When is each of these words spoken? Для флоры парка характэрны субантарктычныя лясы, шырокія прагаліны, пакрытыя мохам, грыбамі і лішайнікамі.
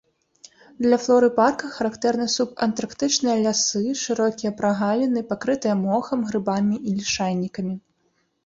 Для 0.85 0.97
флоры 1.03 1.27
парка 1.39 1.65
характэрны 1.75 2.25
субантарктычныя 2.37 3.35
лясы, 3.43 3.83
шырокія 4.05 4.51
прагаліны, 4.63 5.19
пакрытыя 5.33 5.75
мохам, 5.87 6.19
грыбамі 6.31 6.75
і 6.87 6.97
лішайнікамі. 6.97 7.75